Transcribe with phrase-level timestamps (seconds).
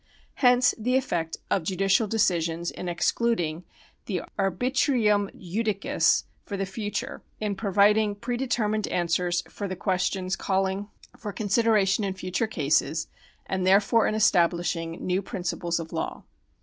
[0.41, 3.65] Hence the effect of judicial deci sions in excluding
[4.07, 10.89] the arbitrium judicis for the future, in pro viding predetermined answers for the questions calling
[11.19, 13.07] for§ 67] PRECEDENT 171 consideration in future cases,
[13.45, 16.23] and therefore in establishing new principles of law.